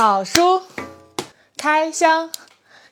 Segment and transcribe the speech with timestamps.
[0.00, 0.62] 好书
[1.58, 2.30] 开箱，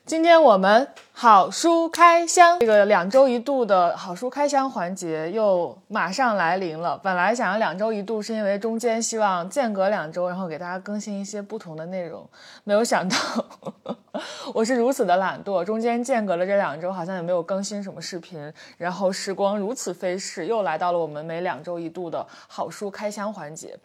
[0.05, 6.95] 今天我们好书开箱，这个两周一度的好书开箱环节又马上来临了。
[6.99, 12.29] 本来想要两周一度，是因为中间希望间隔两周，然后给大家更新一些不同的内容，
[12.63, 13.17] 没有想到
[14.53, 18.53] 我是如此的懒惰，中间间隔了这两周，好像也没有更新什么视频。
[18.77, 23.75] 然后时光如此飞逝，又来到了我们每两周一度的好书开箱环节。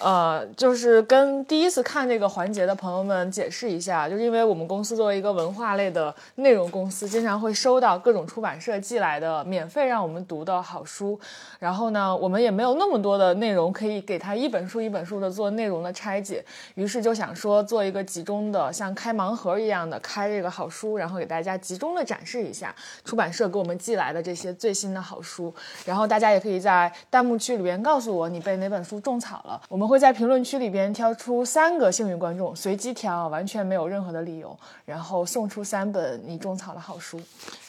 [0.00, 11.20] 呃，就是跟第一次看这个环节的朋友们解释一下，就是因为我们公司作为一个文化类的内容公司，经常会收到各种出版社寄来的免费让我们读的好书，
[11.58, 16.42] 然后呢，我们也没有那么多的内容可以给他一本书一本书的做内容的拆解，
[16.76, 22.74] 于是就想说做一个集中的，像开盲盒一样的开这个好书，然后给大家集中的展示一下
[23.04, 25.52] 出版社给我们寄来的这些最新的好书，
[25.84, 37.20] 然后大家也可以在弹幕区里边告诉我你被哪本书种草了，我们会在评论区里边挑出三个幸运观众，随机挑，完全没有任何的理由，然后送出三本你种草的好书。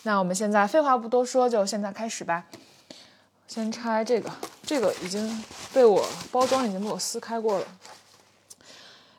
[0.04, 2.46] 那我们现在废话不多说，就现在开始吧。
[3.48, 4.30] 先拆这个，
[4.64, 7.66] 这个已经被我包装已经被我撕开过了。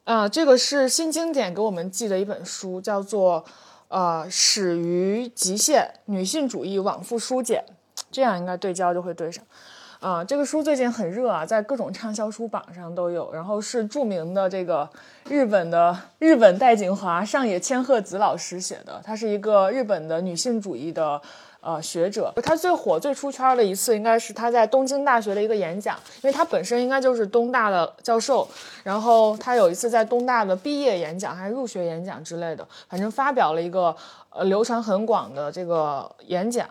[0.05, 3.45] 啊，这个是新经典给我们寄的一本书，叫做
[3.89, 7.65] 《呃始于极限女性主义往复书简》，
[8.13, 9.45] 这样应该对焦就会对上。
[10.03, 13.33] 啊，这个书最近很热啊，在各种畅销书榜上都有。
[13.33, 14.89] 然后是著名的这个
[15.29, 21.23] 日本的日本戴景华、上野千鹤子老师写的，她是一个日本的女性主义的
[21.61, 22.33] 呃学者。
[22.43, 28.49] 她最火、最出圈的一次应该是她在东京大学的一个演讲，因为她本身应该就是东大的教授。
[28.83, 33.95] 然后她有一次在东大的毕业演讲还是入学演讲之类的，反正发表了一个。
[34.35, 36.67] 呃，流传很广的这个演讲，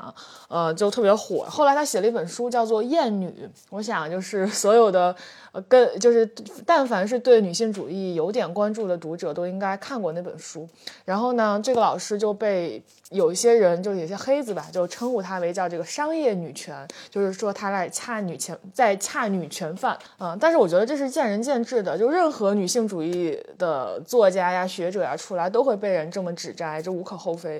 [0.47, 1.45] 呃，就特别火。
[1.49, 3.27] 后来他写了一本书，叫做《艳女》。
[3.69, 5.15] 我想，就是 所有的，
[5.51, 6.25] 呃，跟就是
[6.65, 10.67] 但凡是对女性主义有点关注的读者，都应该看过那本书。
[11.05, 19.95] 然后呢，这个老师就被有一些人，就有些黑子吧，就称呼他为叫这个商业女权，就是说他在恰女权，在恰女权犯。
[20.17, 27.50] 嗯，但是我觉得这是见仁见智的，就任何女性主义的作家呀、学者呀出来，都会被人这么指摘，这无可厚非。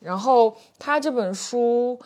[0.00, 2.00] 然后他这本书，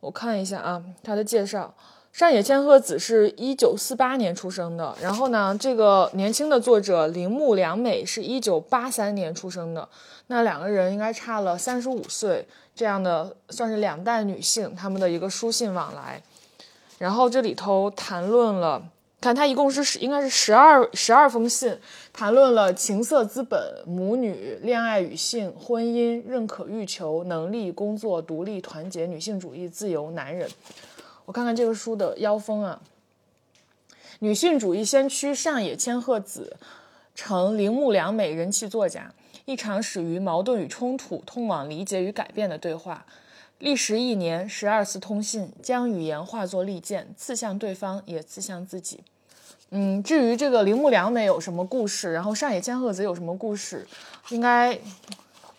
[0.00, 1.72] 我看一下啊，他的介绍，
[2.12, 9.88] 上野千鹤子是一九四八年出生的，然后呢，这个年轻的作者铃木良美是一九八三年出生的，
[10.26, 16.22] 那两个人应该差了三十五岁，这样的算是两代女性他们的一个书信往来，
[16.98, 18.82] 然后这里头谈论了。
[19.24, 21.74] 看，他一共是十，应该是十二十二封信，
[22.12, 30.46] 谈论了情色资本、母女、恋爱与性、婚姻、认可欲求、能力、工作、独立、团结、女性主义、自由、男人。
[31.24, 32.82] 我看看这个书的腰封啊，
[34.18, 36.58] 女性主义先驱上野千鹤子，
[37.14, 39.14] 成铃木良美人气作家，
[39.46, 43.06] 一场始于矛盾与冲突，通往理解与改变的对话。
[43.58, 49.00] 历时一年，十二次通信，将语言化作利剑，刺向对方，也刺向自己。
[49.70, 53.84] 嗯，至于这个铃木良美有什么故事，然后上野千鹤子有什么故事，
[54.28, 54.78] 应该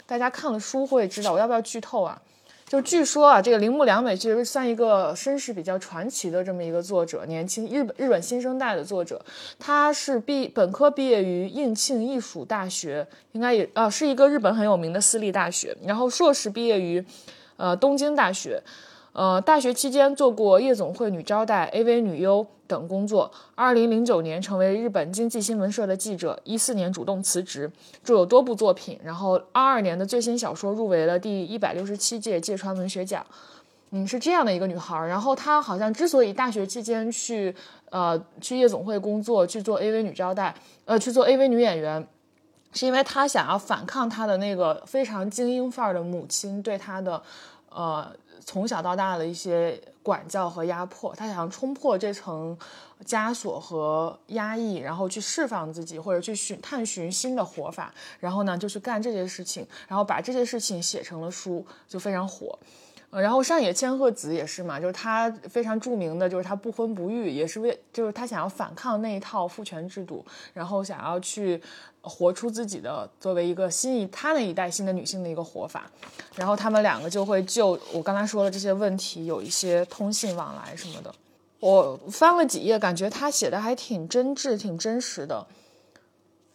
[0.06, 1.34] 大家看了书会知道。
[1.34, 2.22] 我要不要剧透啊？
[2.68, 9.24] 就据说啊，这个铃木良美其实算一个身世比较传奇的这么一个作者，年轻日本日本新生代的作者。
[9.60, 15.76] 他是毕本科毕业于应庆艺术大学，应该也啊是一个日本很有名的私立大学。
[15.84, 17.06] 然后硕士毕业于
[17.58, 18.62] 呃东京大学。
[19.16, 23.32] 呃，大学期间做过夜总会女招待、AV 女优等工作。
[23.56, 27.72] 二零零九年成为日本经济新闻社的记者，一四年主动辞职，
[28.04, 29.00] 著有多部作品。
[29.02, 33.26] 然后二二年的最新小说入围了第一百六十七届芥川文学奖。
[33.92, 35.08] 嗯，是这样的一个女孩。
[35.08, 37.56] 然后她好像之所以大学期间去
[37.92, 42.06] 呃去夜总会工作，去做 AV 女招待，呃去做 AV 女演员，
[42.74, 47.24] 是因为她想要反抗她的那个非常精英范儿的母亲对她的
[47.70, 48.12] 呃。
[48.44, 52.58] 从小到大的一些管教和压迫，他想要冲破这层
[53.06, 62.58] 枷锁和压抑，然后去释放自己，或者去寻探寻新的活法，然后呢就去干这些事情，然后把这些事情写成了书，就非常火。
[63.12, 71.62] 然后上野千鹤子也是嘛，就是他非常著名的就是他不婚不育，也是为就是他想要反抗那一套父权制度，然后想要去
[72.06, 75.92] 活出自己的作为一个新一他那一代新的女性的一个活法。
[76.36, 81.14] 然后他们两个就会就我刚才说的这些问题有一些通信往来什么的。
[81.60, 85.46] 我翻了几页，感觉他写的还挺真挚、挺真实的。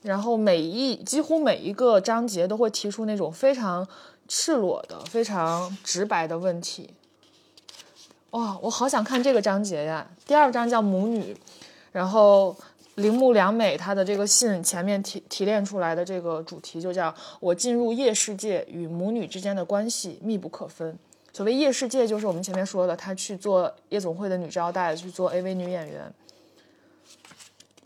[0.02, 3.86] 然后每一几乎每一个章节都会提出那种非常。
[4.32, 6.94] 赤裸的、非常直白的问题，
[8.30, 10.08] 哇，我好想看这个章节呀！
[10.24, 11.36] 第二章叫母女，
[11.90, 12.56] 然后
[12.96, 20.98] 铃木良美她的这个信前面提提炼出来的这个主题就叫“我进入夜世界与母女之间的关系密不可分”。
[21.32, 26.12] 所谓夜世界，就是我们前面说的，她去做夜总会的女招待，去做 AV 女演员。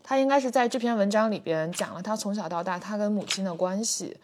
[0.02, 4.16] 她应该是在这篇文章里边讲了她从小到大她跟母亲的关系。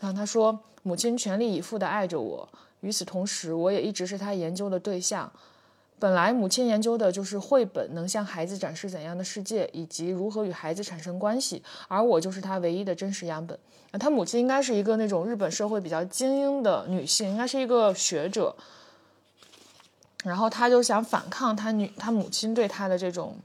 [0.00, 2.48] 然后她说，母亲全力以赴地爱着我，
[2.80, 5.30] 与此同时，我也一直是她研究的对象。
[5.98, 13.58] 本来母亲研究的就是绘本能向孩子展示怎样的世界，以及如何与孩子产生关系，而我就是她唯一的真实样本。
[13.98, 18.54] 她母亲应该是一个那种日本社会比较精英的女性，应该是一个学者。
[20.24, 23.36] 然后她就想反抗她女她母亲对她的这种。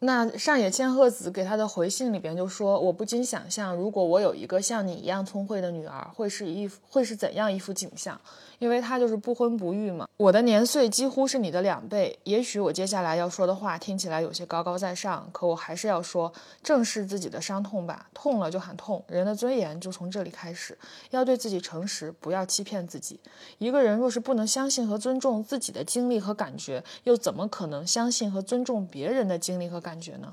[0.00, 8.20] 那上野千鹤子给他的回信里边就说：“我不禁想象，如果我有一个像你一样聪慧的女儿，会是一会是怎样一幅景象？
[8.64, 10.08] 因为他就是不婚不育嘛。
[10.16, 12.18] 我的年岁几乎是你的两倍。
[12.24, 16.32] 也许我接下来要说的话听起来有些高高在上，可我还是要说，
[16.62, 18.08] 正视自己的伤痛吧。
[18.12, 20.76] 痛了就喊痛，人的尊严就从这里开始。
[21.10, 23.20] 要对自己诚实，不要欺骗自己。
[23.58, 30.32] 一个人若是不能相信和尊重自己的经历和感觉，又怎么可能相信和尊重别人的经历和？”感觉呢？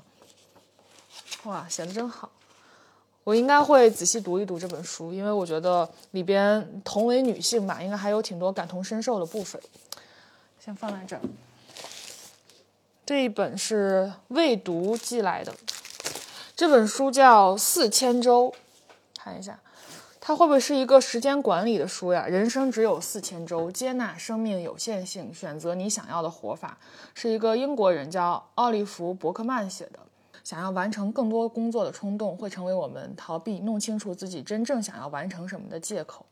[1.44, 2.30] 哇，写的真好！
[3.24, 9.60] 我应该会仔细读一读这本书，因为我觉得里边同为女性吧，应该还有挺多感同身受的部分。
[10.58, 11.22] 先放在这儿。
[13.04, 15.52] 这一本是未读寄来的，
[16.56, 18.48] 这本书叫《四千周》，
[19.20, 19.58] 看一下。
[20.24, 22.26] 它会不会是一个时间管理的书呀？
[22.28, 26.78] 人生只有四千周，接纳生命有限性，选择你想要的活法，
[27.12, 29.98] 是一个英国人叫奥利弗·伯克曼写的。
[30.44, 36.24] 想要完成更多工作的冲动，会成为我们逃避弄清楚自己真正想要完成什么的借口。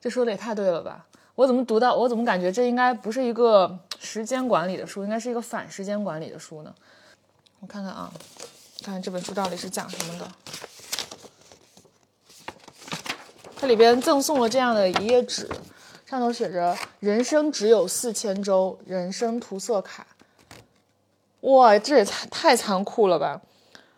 [0.00, 1.06] 这说的也太对了吧？
[1.34, 1.94] 我怎么读到？
[1.94, 6.74] 我怎么感觉这应该不是一个时间管理的书，应该是一个反时间管理的书呢？
[7.60, 8.12] 我看看啊，
[8.82, 10.28] 看看这本书到底是讲什么的。
[13.56, 15.48] 它里边赠送了这样的一页纸，
[16.04, 20.04] 上头写着“人生只有四千周”，人生涂色卡。
[21.42, 23.40] 哇，这也太太残酷了吧！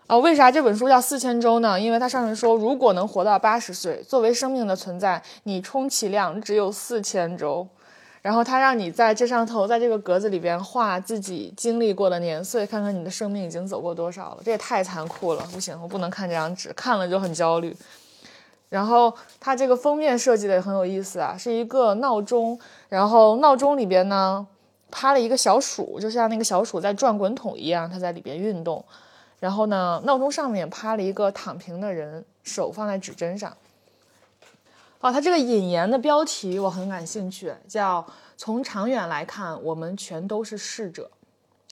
[0.07, 1.81] 啊，为啥这本书叫四千周呢？
[1.81, 7.67] 因为它上面说，如果能活到八十岁，作为生命的存在，你充其量只有四千周。
[8.23, 14.39] 然后他让你在这上头，在这个格子里边画自己经历过的年岁，看看你的生命已经走过多少了。
[14.43, 17.77] 这也太残酷了，不行，我不能看这张纸，看了就很焦虑。
[18.71, 22.59] 然后它这个封面设计的也很有意思啊，是一个闹钟，
[22.89, 24.47] 然后闹钟里边呢
[24.91, 28.85] 趴了一个小鼠，就像那个小鼠在转滚筒一样，它在里边运动。
[29.41, 33.55] 然后呢，闹钟上面趴了一个躺平的人，手放在指针上。
[35.01, 38.07] 哦，它这个引言的标题我很感兴趣，叫
[38.39, 41.11] “从长远来看，我们全都是逝者”。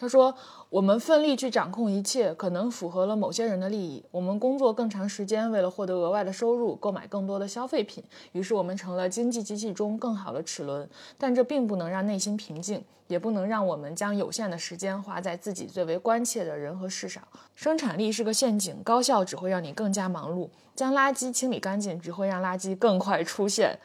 [0.02, 0.34] 他说。
[0.68, 4.02] 我们奋力去掌控一切，可能符合了某些人的利益。
[4.10, 8.02] 我们工作更长时间，为了获得额外的收入，购买更多的消费品。
[8.32, 10.88] 于是我们成了经济机器中更好的齿轮。
[11.18, 17.22] 但这并不能让内心平静，也不能让我们将有限的时间花在自己最为关切的人和事上。
[17.54, 20.48] 生产力是个陷阱，高效只会让你更加忙碌。
[20.74, 23.78] 将垃圾清理干净，只会让垃圾更快出现。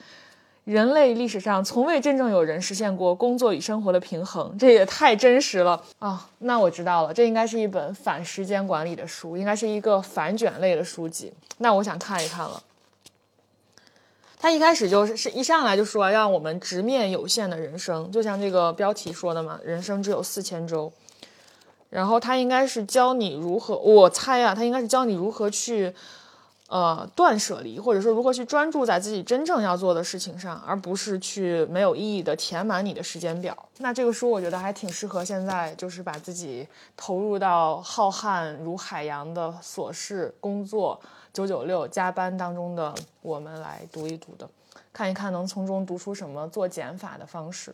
[0.67, 6.29] 人类历史上从未真正有人实现过工作与生活的平衡，这也太真实了啊！
[6.39, 11.31] 那我知道了，这应该是一本反时间管理的书，应该是一个反卷类的书籍。
[11.59, 12.61] 那我想看一看了。
[14.37, 20.91] 他一开始就是是一上来就说让我们直面有限的人生，就像这个标题说的嘛，人生只有四千周。
[21.89, 25.95] 然后他应该是教你如何，我猜啊，他应该是教你如何去。
[26.67, 33.57] 呃，断舍离，或者说如何去专注在自己真正要做的事情上，而不是去没有意义的填满你的时间表。
[33.77, 40.99] 那这个书我觉得还挺适合现在，就是把自己投入到浩瀚如海洋的琐事、工作、
[41.31, 44.49] 九九六加班当中的我们来读一读的，
[44.91, 47.73] 看一看能从中读出什么做减法的方式。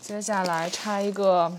[0.00, 1.52] 接下来拆一个。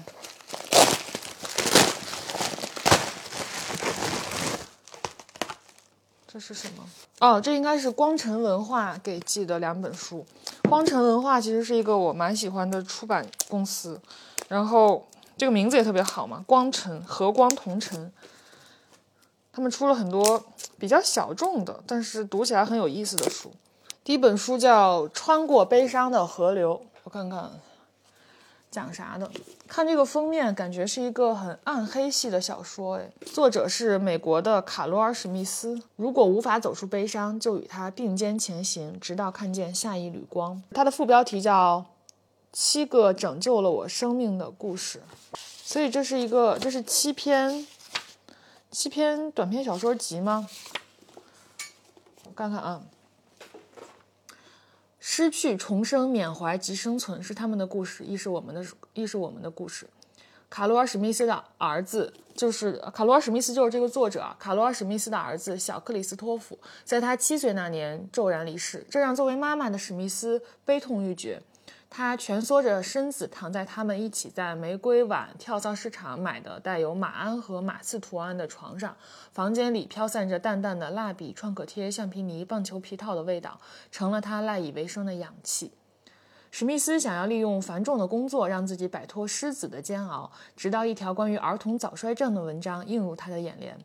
[6.33, 6.83] 这是什么？
[7.19, 10.25] 哦，这应该是光晨文化给寄的两本书。
[10.67, 14.01] 光晨文化其实是一个我蛮喜欢的出版公司，
[14.47, 18.11] 然后这个名字也特别好嘛，光晨和光同尘。
[19.51, 20.43] 他们出了很多
[20.79, 23.51] 比较小众的，但是读起来很有意思的书。
[24.03, 26.73] 第一本书叫《穿过悲伤的河流》，
[27.03, 27.51] 我看看。
[28.74, 29.30] 讲啥的？
[29.68, 32.96] 看这个封面，感觉是一个很暗黑系的小说。
[32.96, 35.80] 哎，作者是美国的卡罗尔·史密斯。
[35.96, 40.60] 如果无法走出悲伤，就与他并肩前行，直到看见下一缕光。
[40.72, 41.86] 它的副标题叫
[42.51, 45.03] 《七个拯救了我生命的故事。
[45.36, 47.68] 所以这是一个，这是七篇，
[48.72, 50.48] 七篇短篇小说集吗？
[52.25, 52.82] 我看看啊。
[55.05, 59.86] 失去、重生、缅怀及生存是他们的故事，亦是我们的，亦是我们的故事。
[60.50, 64.33] 卡罗尔·史密斯的儿子就是卡罗尔·史密斯，就是这个作者啊。
[64.39, 71.41] 卡罗尔·史密斯的儿子小克里斯托弗，在他七岁那年骤然离世，这让作为妈妈的史密斯悲痛欲绝。
[71.95, 78.97] 他蜷缩着身子躺在他们一起在玫瑰碗跳蚤市场买的带有马鞍和马刺图案的床上，
[79.31, 83.59] 房间里飘散着淡淡的蜡笔、创可贴、橡皮泥、棒球皮套的味道，
[83.91, 85.71] 成了他赖以为生的氧气。
[86.50, 93.77] 史密斯想要利用繁重的工作让自己摆脱狮子的煎熬，直到一条关于儿童早衰症的文章映入他的眼帘。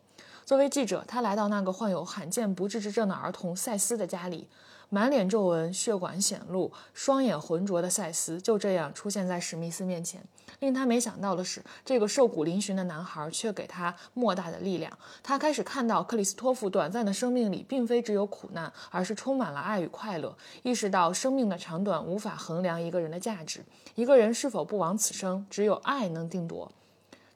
[0.43, 4.49] 作为记者，他来到那个患有罕见不治之症的儿童赛斯的家里。
[4.89, 10.21] 满脸皱纹、血管显露、双眼浑浊的赛斯就这样出现在史密斯面前。
[10.59, 14.91] 令他没想到的是，这个瘦骨嶙峋的男孩却给他莫大的力量。
[15.23, 20.35] 他开始看到克里斯托弗短暂的生命里并非只有苦难，而是充满了爱与快乐。
[20.63, 23.63] 意识到生命的长短无法衡量一个人的价值，
[23.95, 26.69] 一个人是否不枉此生，只有爱能定夺。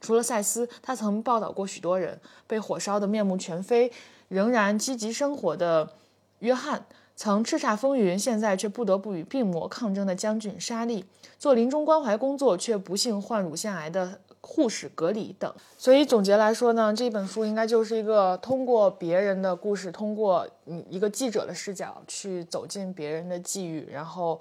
[0.02, 3.90] 除了赛斯，他曾报道过许多人：被火烧得面目全非，
[4.28, 5.94] 仍然积极生活的
[6.40, 6.86] 约翰。
[7.24, 11.06] 曾叱咤风云，现在却不得不与病魔抗争的将军沙利，
[11.40, 15.50] 做临终关怀工作却不幸患乳腺癌的护士格里等。
[15.78, 20.46] 所以总结来说呢，这本书应该就是一个通过别人的故事，通过
[20.90, 24.38] 一个记者的视角去走进别人的际遇，然后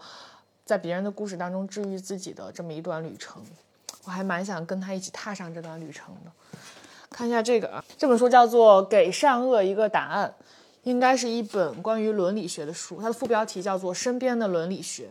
[0.64, 3.40] 在别人的故事当中治愈自己的这么一段旅程。
[4.02, 6.32] 我还蛮想跟他一起踏上这段旅程的。
[7.10, 10.34] 看一下这个啊，这本书叫做《给善恶一个答案》。
[10.84, 15.04] 应该是一本关于伦理学的书，它的副标题叫做《身边的伦理学》，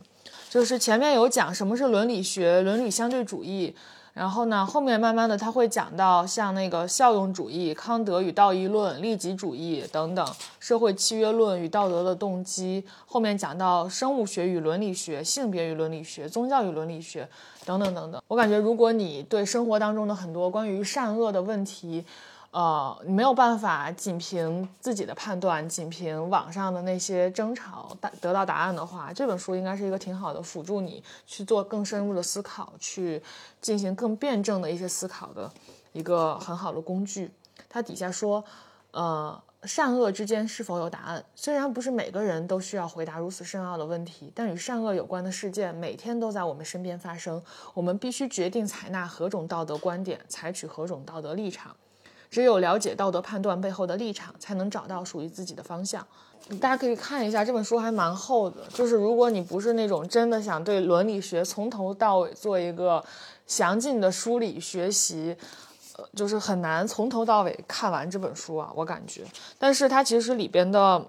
[0.50, 3.74] 就是前面有讲什么是伦理学、伦理相对主义，
[4.14, 10.28] 然后呢，后面慢慢的他会讲到像那个效用主义、康德与道义论、利己主义等等，
[10.60, 17.26] 社会契约论与道德的动机，后面讲到生物学与伦理学、性别与伦理学、宗教与伦理学
[17.66, 18.22] 等等等等。
[18.28, 22.04] 我感觉如果你对生活当中的很多关于善恶的问题，
[22.52, 33.24] 呃，你没有办法仅凭自己的判断，仅凭网上的那些争吵得到答案的话，这本书应该是一个挺好的辅助你去做更深入的思考，去
[33.62, 35.50] 进行更辩证的一些思考的
[35.94, 37.32] 一个很好的工具。
[37.70, 38.44] 它底下说，
[38.92, 41.24] 呃，善恶之间是否有答案？
[41.34, 47.42] 虽然不是每个人都需要回答如此深奥的问题，但与善恶有关的事件每天都在我们身边发生，
[47.74, 51.74] 我们必须决定采纳何种道德观点，采取何种道德立场。
[52.32, 56.06] 只有了解道德判断背后的立场，才能找到属于自己的方向。
[56.60, 58.62] 大家可以看一下这本书，还蛮厚的。
[58.74, 63.04] 就是如果你不是那种真的想对伦理学从头到尾做一个
[63.46, 65.36] 详尽的梳理学习，
[65.98, 69.24] 呃，就是很难从头到尾看完这本书啊，我感觉。
[69.60, 71.06] 但是它其实里边的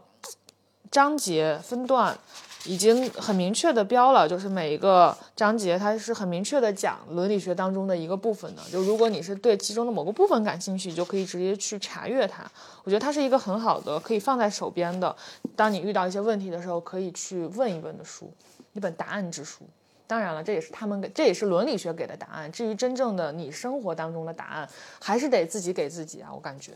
[0.90, 2.18] 章节分段。
[2.64, 8.62] 已经很明确的标了，就是每一个章节它是很明确的讲伦理学当中的一个部分的。
[8.70, 12.44] 就如果你是对其中的某个部分感兴趣，就可以直接去查阅它。
[12.84, 15.14] 我觉得它是一个很好的可以放在手边的，
[15.56, 18.32] 当你遇到一些问题的时候可以去问一问的书，
[18.74, 19.64] 一本答案之书。
[20.06, 22.52] 当然了，这也是他们给，这也是伦理学给的答案。
[22.52, 24.68] 至于真正的你生活当中的答案，
[25.00, 26.72] 还是得自己给自己啊，我感觉。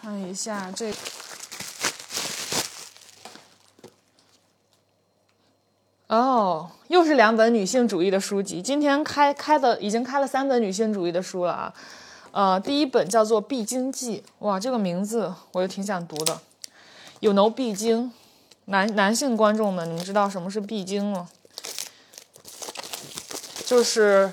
[0.00, 0.90] 看一下这。
[6.10, 8.60] 哦，又是两本女性主义的书籍。
[8.60, 11.72] 今天开开的已经开了三本女性主义的书了啊。
[12.32, 16.40] 呃，第一本叫做《必经记》，哇，这个名字我就挺想读的。
[17.20, 18.10] 有 no 必经，
[18.64, 21.28] 男男性观众们，你们知道什么是必经吗？
[23.64, 24.32] 就是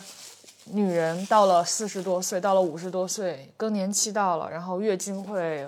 [0.71, 5.67] 女人到了四十多岁，到了五十多岁，更年期到了，然后月经会。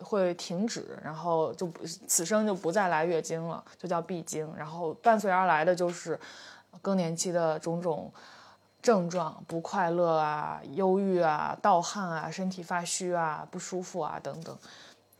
[0.00, 1.70] 会停止，然后就
[2.06, 4.48] 此生就不再来月经了，就叫闭经。
[4.56, 6.18] 然后伴随而来的就是
[6.80, 8.12] 更年期的种种
[8.80, 14.56] 症状，不快乐啊、忧郁啊、盗汗啊、身体发虚啊、不舒服啊等等。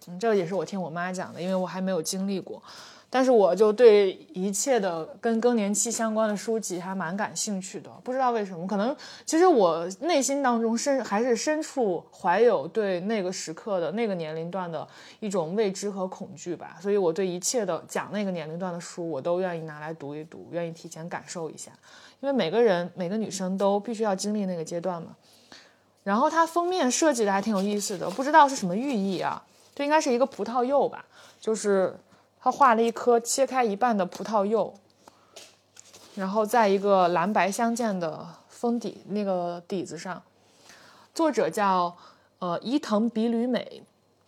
[0.06, 2.62] 嗯，这个也是我听我妈讲的，因为我还没有经历过。
[3.10, 14.86] 但是我就对一切的跟更年期相关的书籍还蛮感兴趣的，不知道为什么，可能其实我内心当中深还是深处怀有对那个时刻的那个年龄段的
[15.20, 21.72] 一种未知和恐惧吧，所以我对一切的讲那个年龄段的书，我都愿意拿来读一读，愿意提前感受一下，
[22.20, 25.16] 因为每个人每个女生都必须要经历那个阶段嘛。
[26.04, 29.42] 然后它封面设计的还挺有意思的，不知道是什么寓意啊？
[29.74, 31.02] 这应该是一个葡萄柚吧，
[31.40, 31.98] 就是。
[32.40, 34.72] 他画了一颗切开一半的葡萄柚，
[36.14, 40.22] 然后在一个蓝白相间的封底那个底子上。
[41.14, 41.96] 作者叫
[42.38, 43.82] 呃伊藤比吕美，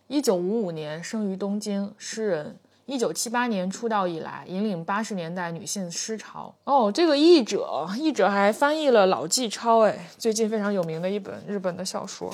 [0.07, 2.57] 一九五五年生于东京，诗人。
[2.87, 6.53] 一九七八年出道以来，引领八十年代女性诗潮。
[6.65, 12.29] 哦，这个译者，译者还翻译了老纪超，哎，最近非常有名的一本日本的小说。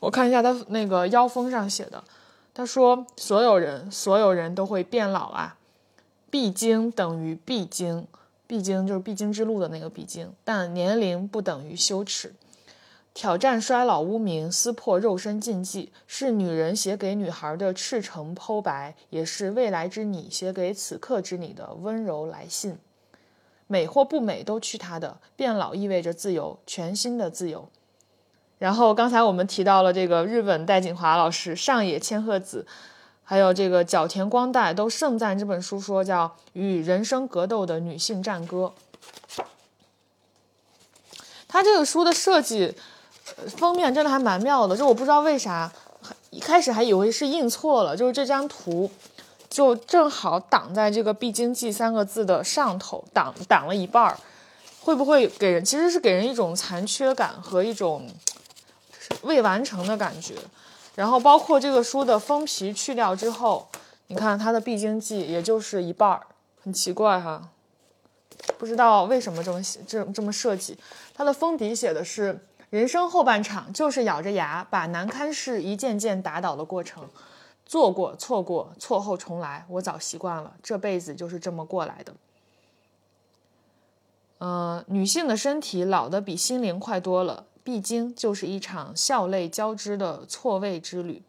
[0.00, 2.02] 我看一下他那个腰封上写的，
[2.54, 5.56] 他说：“所有人，所有人都会变老啊，
[6.30, 8.06] 必经等于必经，
[8.46, 12.34] 必经就是必经之路的那个必经，但年龄不等于羞耻。”
[13.14, 22.78] 挑战衰老污名，撕破肉身禁忌，是女人写给女孩的赤诚剖白，也是未来之你写给此刻之你的温柔来信。
[23.66, 27.68] 美或不美都去他的，变老意味着自由，全新的自由。
[28.62, 32.64] 然后刚才我们提到了这个日本戴锦华老师、上野千鹤子，
[33.24, 38.72] 还有这个角田光代都盛赞这本书，说叫与人生格斗的女性战歌。
[41.48, 42.76] 他这个书的设计。
[43.56, 45.72] 封面真的还蛮妙的，就我不知道为啥，
[46.30, 48.90] 一开始还以为是印错了，就是这张图
[49.48, 54.18] 就正好挡在这个“必经记”三个字的上头，挡挡了一半儿，
[54.80, 58.06] 会不会给人其实是给人一种残缺感和一种
[59.22, 60.34] 未完成的感觉？
[60.94, 63.68] 然后包括这个书的封皮去掉之后，
[64.08, 66.26] 你看它的“必经记”也就是一半儿，
[66.62, 67.48] 很奇怪哈，
[68.58, 70.78] 不知道为什么这么写这这么设计。
[71.14, 72.46] 它的封底写的是。
[72.72, 77.06] 人生后半场就是咬着牙把难堪事一件件打倒的过程，
[77.66, 82.14] 做过错过错后重来，我早习惯了，这辈子就是这么过来的。
[84.38, 91.22] 呃，女性的身体老得比心灵快多了，必经就是一场笑泪交织的错位之旅。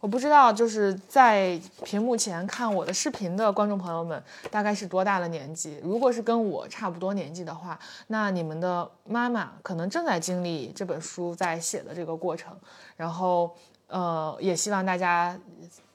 [0.00, 5.78] 我不知道，就是在屏幕前看我的视频的观众朋友们，大概是多大的年纪？
[5.82, 12.56] 如果是跟我差不多年纪的话，那你们的妈妈可能正在经历这本书在写的这个过程。
[12.96, 13.54] 然后，
[13.90, 15.38] 呃，也希望大家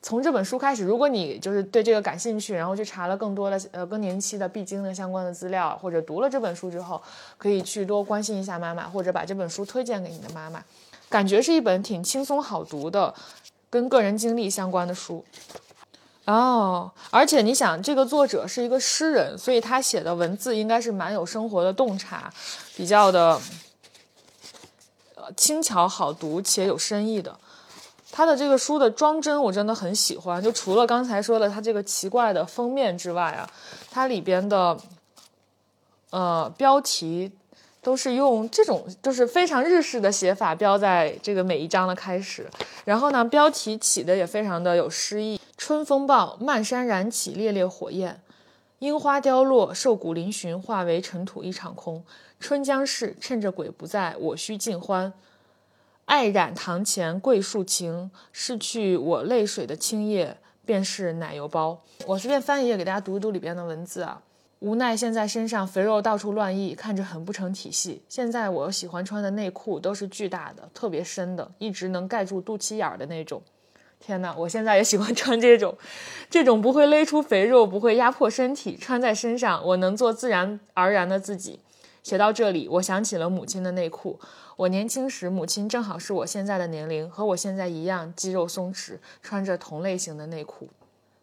[0.02, 7.02] 从这本书开始，如果你就是对这个感兴趣，然后去查了更多的呃更年期的必经的相关的资料，或者读了这本书之后，
[7.38, 10.64] 可以去多关心一下妈妈，或者把这本书推荐给你的妈妈。
[11.10, 13.14] 感觉是一本挺轻松好读的。
[13.68, 15.26] 跟个人经历相关的书，
[16.24, 22.32] 哦，而且你想，这个作者是一个诗人，所以他写的文字应该是蛮有生活的洞察，
[22.78, 23.42] 比较的
[25.16, 27.38] 呃轻巧好读且有深意的。
[28.16, 33.50] 他的这个书的装帧我真的很喜欢，就除了刚才说的他这个奇怪的封面之外啊，
[33.92, 34.78] 它里边的
[36.12, 37.32] 呃标题。
[37.86, 42.50] 都是用这种就是非常日式的写法标在这个每一章的开始，
[42.84, 45.40] 然后呢，标题起的也非常的有诗意。
[45.56, 48.20] 春风暴，漫山燃起烈烈火焰，
[48.80, 52.04] 樱花凋落，瘦骨嶙峋，化为尘土一场空。
[52.40, 55.14] 春将逝，趁着鬼不在，我须尽欢。
[56.06, 61.82] 爱染堂前桂树情，拭去我泪水的青叶，便是奶油包。
[62.06, 64.22] 我随便翻一页给大家读一读里边的文字啊。
[64.60, 68.04] 无奈现在身上肥肉到处乱溢，看着很不成体系。
[68.08, 73.42] 现在我喜欢穿的内裤都是巨大的、特别深的，一直能盖住肚脐眼儿的那种。
[74.00, 75.76] 天哪，我现在也喜欢穿这种，
[76.30, 81.60] 这种不会勒出肥肉，不会压迫身体，穿在身上我能做自然而然的自己。
[82.06, 84.20] 写到这里，我想起了母亲的内裤。
[84.58, 90.70] 我年轻时，母亲正好是我现在的年龄，和我现在一样，肌肉松弛，穿着同类型的内裤。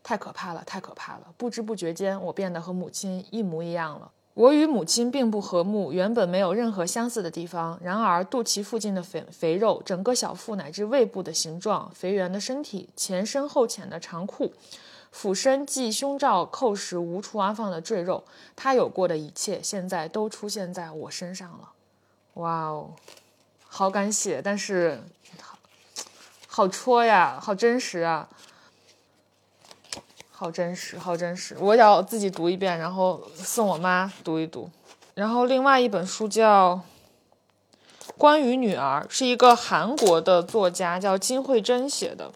[0.02, 1.32] 太可怕了，太可怕了！
[1.36, 4.10] 不知不觉间，我变得和母亲一模一样了。
[4.34, 7.78] 我与母亲并不和睦，原本没有任何相似的地方。
[7.80, 14.52] 然而，肚脐附近的肥肥肉，整个小腹乃至胃部的形状，肥圆的身体，前深后浅的长裤，
[15.12, 18.24] 俯身系胸罩扣时无处安放的赘肉，
[18.56, 21.68] 他有过的一切，现在都出现在我身上了。
[22.34, 22.90] 哇哦，
[23.68, 25.00] 好敢写，但是
[26.48, 28.28] 好戳呀，好真实啊！
[30.30, 31.56] 好真实，好真实！
[31.60, 34.68] 我要自己读一遍，然后送我妈读一读。
[35.14, 36.80] 然后另外一本书叫
[38.18, 42.32] 《关于女儿》，是一个韩国的作家叫金惠珍写的。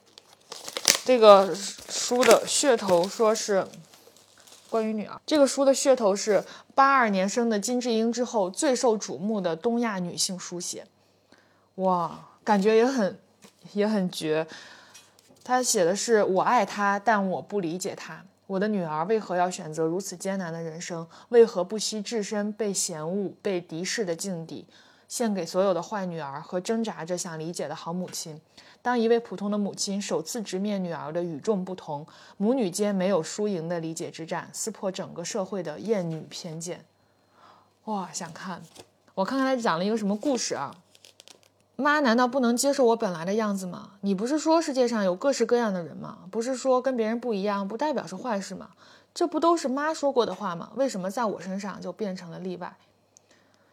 [1.06, 3.64] 这个书的噱头说是
[4.68, 5.20] 关于女儿。
[5.24, 6.42] 这个书的噱头是
[6.74, 10.84] 八二年生的金智英之后最受瞩目的东亚女性书写。
[11.76, 13.16] 哇，感觉也很
[13.72, 14.48] 也很绝。
[15.44, 18.24] 他写的是我爱她，但我不理解她。
[18.48, 21.06] 我的女儿为何要选择如此艰难的人生？
[21.28, 24.66] 为何不惜置身被嫌恶、被敌视的境地？
[25.06, 28.40] 献给所有的坏女儿和挣扎着想理解的好母亲。
[28.86, 36.84] 当一位普通的母亲首次直面女儿的与众不同，母女间没有输赢的理解之战，撕破整个社会的厌女偏见。
[37.86, 38.62] 哇，想看，
[39.16, 40.72] 我看看他讲了一个什么故事啊？
[41.74, 43.94] 妈，难道不能接受我本来的样子吗？
[44.02, 46.18] 你不是说世界上有各式各样的人吗？
[46.30, 48.70] 不是说跟别人不一样不代表是坏事吗？
[49.12, 50.70] 这不都是妈说过的话吗？
[50.76, 52.76] 为什么在我身上就变成了例外？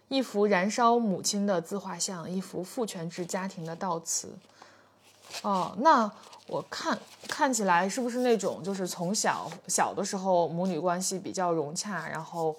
[0.08, 4.34] 一幅燃烧母亲的自画像，一幅父权制家庭的悼词。
[5.42, 6.10] 哦，那
[6.48, 12.56] 我看看起来是不是那种就是从小小的时候母女关系比较融洽，然后，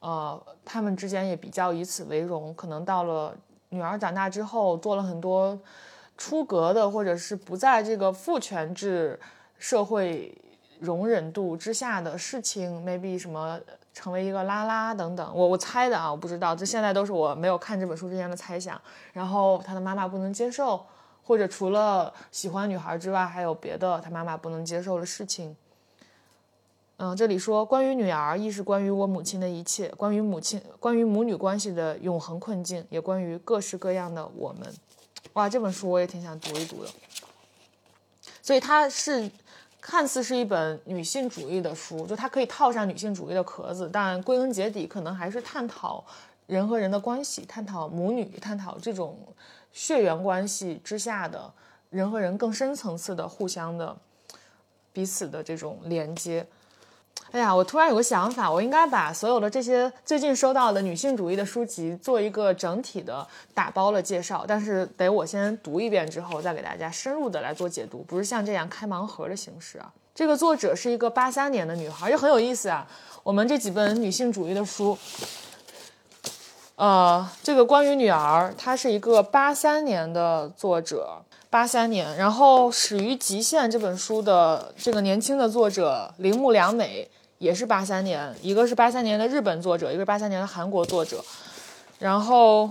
[0.00, 3.34] 呃，他们之间也比较以此为荣，可能到了。
[3.72, 5.56] 女儿长大之后做了很多
[6.18, 9.16] 出格的，或者是不在这个父权制
[9.58, 10.36] 社会
[10.80, 13.60] 容忍度之下的事情，maybe 什么
[13.94, 18.76] 成为一个拉拉等等，我我猜的啊，我不知道，这现在都是我没有看这本书之前的猜想。
[19.12, 20.84] 然后他的妈妈不能接受，
[21.24, 25.56] 或者除了喜欢女孩之外，还有别的他妈妈不能接受的事情。
[26.96, 34.70] 嗯，这里说关于女儿，亦是关于我母亲的一切，关于母亲，关于母女关系的永恒困境，也关于各式各样的我们。
[35.32, 36.90] 哇，这本书我也挺想读一读的。
[38.42, 39.30] 所以它是
[39.80, 46.04] 看似是一本女性主义的书，就它可以套上女性主义的壳子，但归根结底可能还是探讨
[46.50, 49.16] 人和人的关系，探讨母女，探讨这种
[49.72, 51.50] 血缘关系之下的
[51.90, 53.96] 人和人更深层次的互相的
[54.92, 56.44] 彼此的这种连接。
[57.30, 69.92] 哎呀，我突然有个想法，我应该把所有的这些最近收到的女性主义的书籍做一个整体的打包了介绍，但是得我先读一遍之后，再给大家深入的来做解读，不是像这样开盲盒的形式啊。
[70.12, 72.84] 这个作者是一个八三年的女孩，也很有意思啊。
[73.22, 74.98] 我们这几本女性主义的书，
[76.80, 81.18] 呃，这个关于女儿，她是一个八三年的作者，
[81.50, 87.06] 八三年，然后《始于极限》这本书的这个年轻的作者铃木良美。
[87.36, 91.22] 也是八三年，一个是八三年的日本作者，一个是八三年的韩国作者。
[91.98, 92.64] 然后，《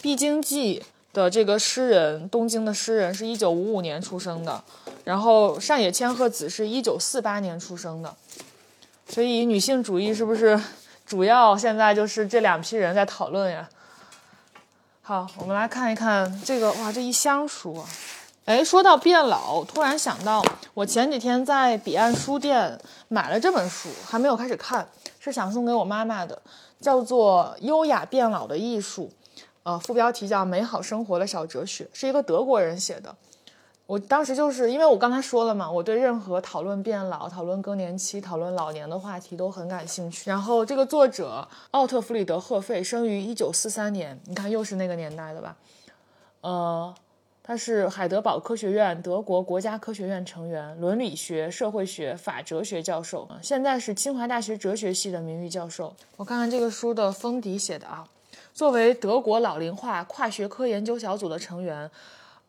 [0.00, 0.80] 必经记》
[1.14, 4.62] 的这个诗人，东京的诗人是一九五五年出生的。
[5.04, 8.14] 然后，上野千鹤子是一九四八年出生的。
[9.08, 10.58] 所以，女性主义是不是
[11.08, 13.66] 主要现在就是这两批人在讨论呀？
[15.00, 17.88] 好，我们来看一看这个，哇，这一箱书啊！
[18.44, 20.44] 哎，说到变老，突然想到，
[20.74, 24.86] 我前几天在彼岸书店买了这本书，还没有开始看，
[25.18, 26.42] 是想送给我妈妈的，
[26.78, 29.10] 叫做《优雅变老的艺术》，
[29.62, 33.16] 呃，副标题叫《美好生活的小哲学》，是一个德国人写的。
[33.88, 40.28] 我当时就是因为我刚才说了嘛，我对任何讨论变老、讨论更年期、讨论老年的话题都很感兴趣。
[40.28, 45.56] 然后这个作者奥特弗里德·赫费生于一九四三年，你看又是那个年代的吧？
[46.42, 46.94] 呃。
[47.42, 55.96] 他是海德堡科学院德国国家科学院成员，伦理学、社会学、法哲学教授，现在是清华大学哲学系的名誉教授。
[56.18, 58.06] 我看看这个书的封底写的啊，
[58.52, 61.90] 作为德国老龄化跨学科研究小组的成员。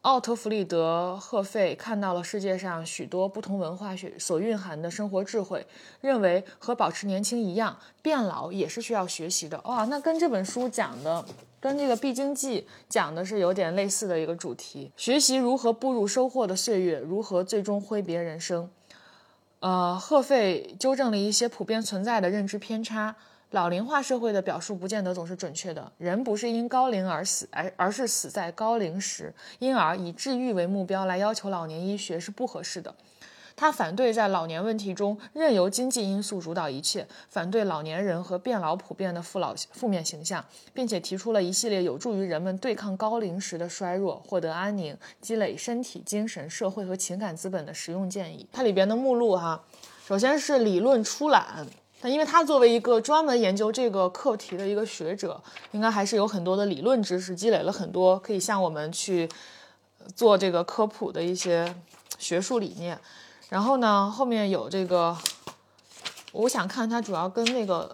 [0.01, 5.65] 奥特弗里德·赫费看到了世界上许多不同文化学所蕴含的生活智慧，
[5.99, 9.59] 认为和保持年轻一样，变老也是需要学习的。
[9.65, 11.25] 哇，那跟这本书讲的，
[11.59, 18.69] 跟这个《必经记》讲的是有点类似的一个主题：学习如何步入收获的岁月，如何最终挥别人生。
[19.59, 23.17] 呃，赫费纠正了一些普遍存在的认知偏差。
[23.51, 25.91] 老龄化社会的表述不见得总是准确的。
[25.97, 29.33] 人不是因高龄而死，而而是死在高龄时。
[29.57, 32.93] 因而，以治愈为目标来要求老年医学是不合适的。
[33.55, 48.47] 他反对在老年问题中任由经济因素主导一切，反对老年人和变老普遍的负老负面形象，并且提出了一系列有助于人们对抗高龄时的衰弱、获得安宁、积累身体、精神、社会和情感资本的实用建议。
[48.53, 49.61] 它里边的目录哈，
[50.07, 51.67] 首先是理论出览。
[52.01, 59.27] 但因为他作为一个专门研究这个课题的一个学者，应该还是有很多的理论知识，积累了很多可以向我们去
[60.15, 61.75] 做这个科普的一些
[62.17, 62.97] 学术理念。
[63.49, 65.17] 然后呢，后面有这个，
[66.31, 67.93] 我想看它主要跟那个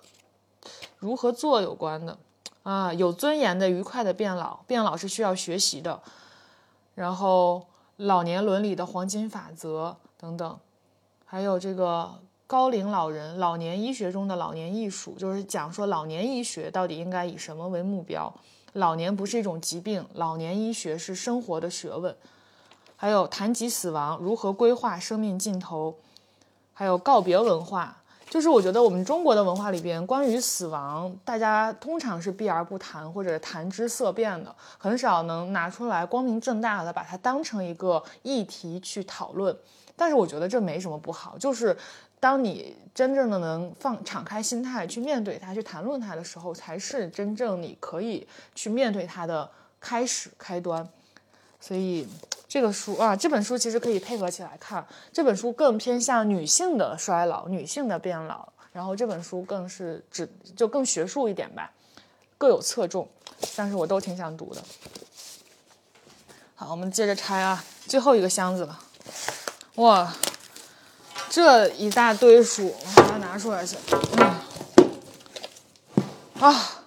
[1.00, 2.16] 如何做有关的
[2.62, 6.00] 啊，有尊严的、愉快的变老，变老是需要学习的。
[6.94, 7.66] 然后
[7.98, 10.60] 老年伦理的黄金法则等等，
[11.26, 12.20] 还有这个。
[12.48, 18.32] 高龄老人、老年医学中的老年艺术，就是讲说老年医学到底应该以什么为目标？
[18.74, 22.16] 老年不是一种疾病，老年医学是生活的学问。
[22.96, 25.96] 还有谈及死亡，如何规划生命尽头？
[26.74, 27.98] 还有告别文化。
[28.30, 39.56] 就是我觉得我们中国的文化里边，关于死亡，大家通常是避而不谈，或者谈之色变的，很少能拿出来光明正大的把它当成一个议题去讨论。
[39.96, 41.78] 但是我觉得这没什么不好，就是
[42.26, 49.48] 当你真正的能放敞开心态去面对它、去谈论它的时候，才是真正你可以去面对它的
[49.80, 50.90] 开始开端。
[51.62, 52.08] 所以
[52.48, 54.84] 这个书啊，这本书其实可以配合起来看。
[55.14, 61.72] 这本书更偏向女性的衰老、女性的变老，然后这本书更是指就更学术一点吧，
[62.40, 63.08] 各有侧重，
[63.56, 64.64] 但是我都挺想读的。
[66.56, 68.80] 好，我们接着拆啊，最后一个箱子了。
[69.76, 70.12] 哇，
[71.36, 73.76] 这一大堆书，我把它拿出来去。
[74.16, 74.34] 嗯，
[76.40, 76.86] 啊，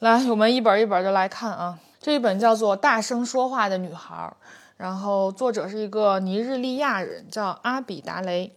[0.00, 1.78] 来，我们一本一本的来看啊。
[2.00, 4.28] 这一本叫做《大声说话的女孩》，
[4.76, 8.56] 然后作者是一个尼日利亚人，叫阿比达雷。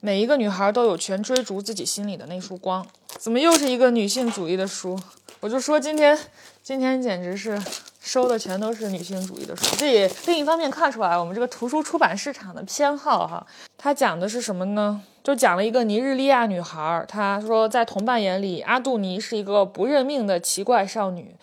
[0.00, 2.86] 每一个女孩都有权追逐自己心里的那束光。
[3.18, 4.98] 怎么又是一个女性主义的书？
[5.40, 6.18] 我就说今天，
[6.62, 7.62] 今天简直是
[8.08, 9.76] 收的全都是女性主义的书。
[9.76, 13.46] 这也另一方面看出来我们这个图书出版市场的偏好哈。
[13.76, 15.02] 它讲的是什么呢？
[15.22, 21.36] 就讲了一个尼日利亚女孩，她说在同伴眼里，阿杜尼是一个不认命的奇怪少女。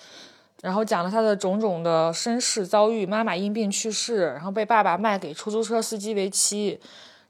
[0.64, 6.80] 然后讲了她的种种的身世遭遇，妈妈因病去世，然后被爸爸卖给出租车司机为妻，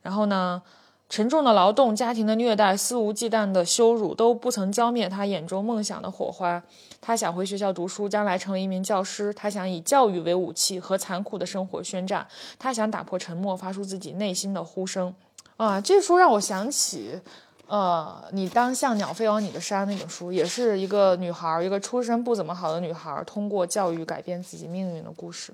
[0.02, 0.62] 然后呢，
[1.08, 6.62] 沉重的劳动、家庭的虐待、肆无忌惮的羞辱都不曾浇灭他眼中梦想的火花。
[7.00, 9.34] 他想回学校读书，将来成为一名教师。
[9.34, 12.28] 他想以教育为武器和残酷的生活宣战。
[12.58, 15.14] 他想打破沉默，发出自己内心的呼声。
[15.58, 17.20] 啊，这书让我想起。
[17.68, 25.52] 呃，你当像鸟飞往你的山那本书，也是一个女孩，一个出身不怎么好的女孩，通过教育改变自己命运的故事。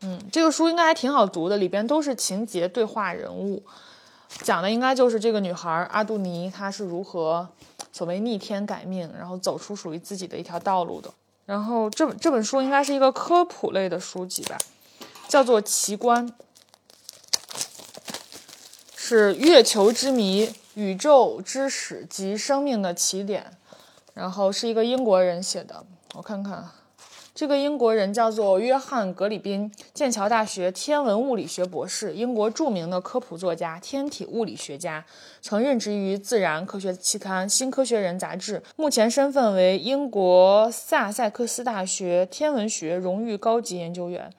[0.00, 3.62] 嗯，这个书应该还挺好读的，里边都是情节、对话、人物，
[4.42, 7.48] 讲的应该就是这个女孩阿杜尼，她是如何
[7.92, 11.10] 所谓逆天改命，然后走出属于自己的一条道路的。
[11.44, 14.58] 然后这本这本书应该是一个科普类的书籍吧，
[15.28, 16.28] 叫做《奇观》，
[18.94, 20.52] 是月球之谜。
[20.74, 23.56] 宇宙之始及生命的起点，
[24.12, 25.86] 然后是一个英国人写的。
[26.12, 26.68] 我看看，
[27.36, 35.04] 这个英国人叫做约翰·格里宾，剑桥大学天文物理学博士，英国著名的科普作家、天体物理学家，
[35.42, 38.62] 曾任职于《自然科学》期刊、《新科学人》杂志。
[38.76, 44.32] 目前身份为英国萨塞克斯大学天文学荣誉高级研究员。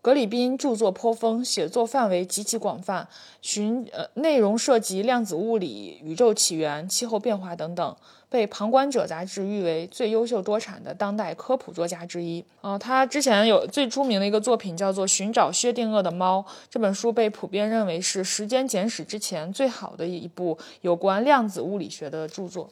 [0.00, 3.06] 格里宾著作颇丰，写作范围极其广泛，
[3.42, 7.96] 寻呃内容涉及量子物理、宇宙起源、气候变化等等，
[8.30, 12.42] 被《旁观者》杂志誉为最优秀多产的当代科普作家之一。
[12.60, 16.38] 啊，他之前有最著名的一个作品叫做《寻找薛定谔的猫》，
[16.70, 22.70] 这本书被普遍认为是《时间简史》之前最好的一部有关量子物理学的著作。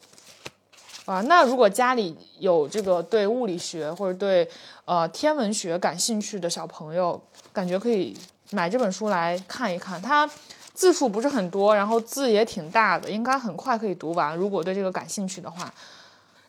[1.07, 4.45] 啊，那如果家里有这个对物理学或者对
[4.83, 7.19] 呃天文学感兴趣的小朋友，
[7.53, 8.13] 感觉可以
[8.51, 10.01] 买这本书来看一看。
[10.01, 10.29] 它
[10.73, 14.35] 字数不是很多，然后字也挺大的，应该很快可以读完。
[14.35, 15.73] 如果对这个感兴趣的话，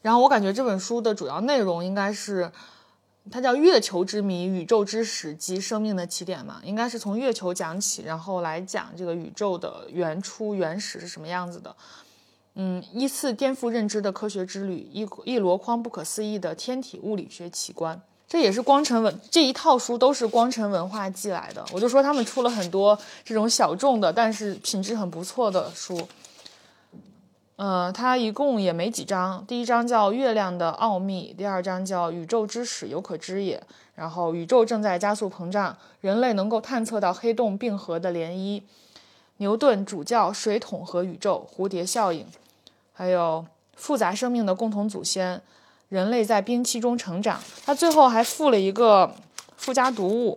[0.03, 2.51] 然后我感觉这本书的主要内容应该是，
[3.31, 11.73] 它叫《月球之谜：宇宙之始及生命的起点》嘛，应该是从月球讲起，然后来讲这个宇宙的原初原始是什么样子的。
[12.61, 21.65] 嗯，依次颠覆认知的科学之旅，一一箩筐不可思议的天体物理学奇观，这也是光城文这一套书都是光城文化寄来的。
[21.73, 26.09] 我就说他们出了很多这种小众的，但是品质很不错的书。
[27.55, 33.57] 呃，它一共也没几章，第一章叫《月亮的奥秘》，第二章叫《宇宙之始犹可知也》，
[33.95, 38.63] 然后宇宙正在加速膨胀，人类能够探测到黑洞并合的涟漪，
[39.37, 42.27] 牛顿主教水桶和宇宙蝴蝶效应。
[42.99, 45.41] 还有复杂生命的共同祖先，
[45.89, 47.41] 人类在冰期中成长。
[47.65, 49.15] 他最后还附了一个
[49.57, 50.37] 附加读物、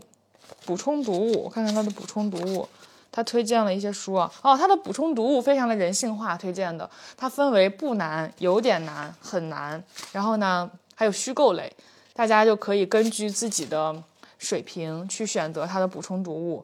[0.63, 1.45] 补充读物。
[1.45, 2.69] 我看看他的补充读物，
[3.11, 4.31] 他推荐了一些书啊。
[4.43, 6.87] 哦，他的补充读物非常的人性化，推荐的。
[7.17, 11.75] 它分为不难、有点难、很难，然后呢还有虚构类，
[12.13, 14.03] 大家就可以根据自己的
[14.37, 16.63] 水平去选择它的补充读物。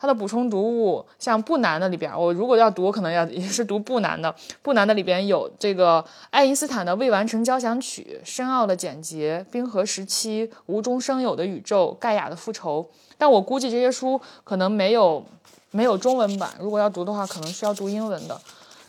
[0.00, 4.34] 它的补充读物，像不难的里边，我如果要读，可能要 也是读不难的。
[4.62, 12.88] 不难的里边有这个爱因斯坦的未完成交响曲、深奥的简洁、冰河时期、无中生有的宇宙、盖亚的复仇。
[13.18, 15.22] 但我估计这些书可能没有
[15.70, 18.40] 没有中文版，如果要读的话，可能需要读英文的。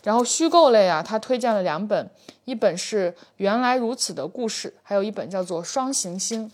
[0.02, 2.10] 然后虚构类啊，他推荐了两本，
[2.46, 6.50] 一本是原来如此的故事，还有一本叫做双行星，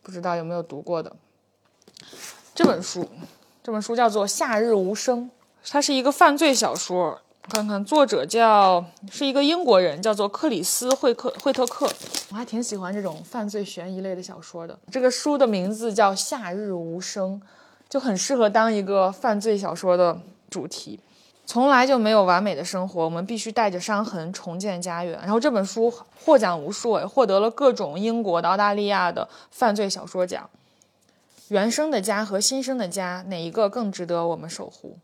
[0.00, 1.12] 不知道有没有读过的
[2.54, 3.06] 这本书。
[3.66, 5.24] 这本书叫做《夏日无声》，
[5.68, 11.90] 它是一个犯罪小说，看看作者叫是一个英国人，叫做克里斯惠克惠特克。
[12.30, 14.78] 我还挺喜欢这种犯罪悬疑类的小说的。
[14.88, 17.40] 这个书的名字叫《夏日无声》，
[17.88, 20.16] 就很适合当一个犯罪小说的
[20.48, 21.00] 主题。
[21.44, 25.18] 从来就没有完美的生活，我们必须带着伤痕重建家园。
[25.22, 25.92] 然后这本书
[26.24, 30.48] 获奖无数，获得了各种英国的、澳大利亚的犯罪小说奖。
[31.48, 34.98] 原生的家和新生的家，哪一个更值得我们守护？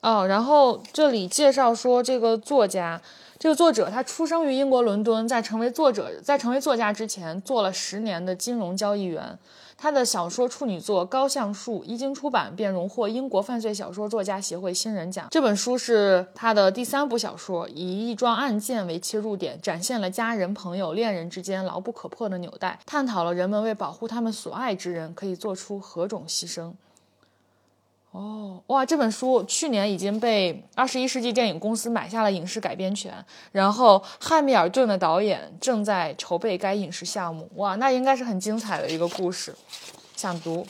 [0.00, 3.00] 哦，然后这里介绍说，这个作家，
[3.38, 9.38] 这个作者，他出生于英国伦敦，在成为作者，在成为作家之前，做了十年的金融交易员。
[9.76, 15.28] 他的小说处女作《高橡树》一经出版便荣获英国犯罪小说作家协会新人奖。
[15.30, 26.72] 这本书是他的第三部小说，以一桩案件为切入点，展现了家人、朋友、恋人之间牢不可破的纽带，探讨了人们为保护他们所爱之人可以做出何种牺牲。
[28.14, 28.86] 哦，哇！
[28.86, 33.12] 这本书去年已经被二十一世纪电影公司买下了影视改编权，
[33.50, 37.50] 然后汉密尔顿的导演正在筹备该影视项目。
[37.56, 39.52] 哇，那应该是很精彩的一个故事，
[40.14, 40.64] 想读。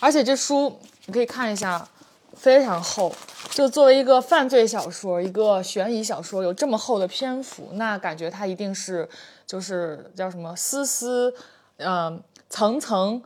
[0.00, 1.88] 而且这书你可以看一下，
[2.34, 3.14] 非常厚。
[3.50, 9.08] 就作为一个犯罪小说、一个悬疑小说，有这么厚的篇幅，那感觉它一定是
[9.46, 11.32] 就是叫什么丝丝，
[11.76, 13.22] 嗯，层层，